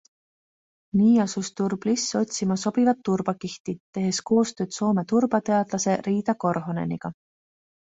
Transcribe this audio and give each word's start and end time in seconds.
Nii 1.01 1.11
asus 1.25 1.51
Turbliss 1.61 2.07
otsima 2.21 2.57
sobivat 2.63 3.03
turbakihti, 3.11 3.77
tehes 3.99 4.23
koostööd 4.31 4.75
Soome 4.81 5.07
turbateadlase 5.15 5.97
Riita 6.11 6.39
Korhoneniga. 6.47 7.17